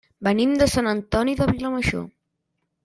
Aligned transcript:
Venim 0.27 0.55
de 0.61 0.67
Sant 0.71 0.89
Antoni 0.93 1.37
de 1.43 1.49
Vilamajor. 1.53 2.09